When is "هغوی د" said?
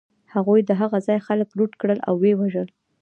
0.33-0.71